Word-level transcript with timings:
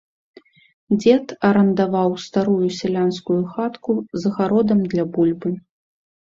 Дзед 1.01 1.25
арандаваў 1.49 2.17
старую 2.25 2.67
сялянскую 2.79 3.39
хатку 3.53 3.91
з 4.25 4.35
гародам 4.41 4.85
для 4.91 5.03
бульбы. 5.15 5.49